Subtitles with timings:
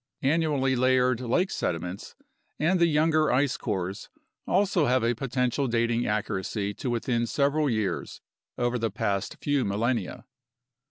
[0.23, 2.15] Annually layered lake sediments
[2.57, 4.09] and the younger ice cores
[4.47, 8.19] also have a potential dating accuracy to within several years
[8.57, 10.25] over the past few millenia.